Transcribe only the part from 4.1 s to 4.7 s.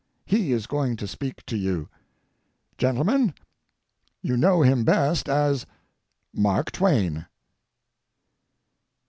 you know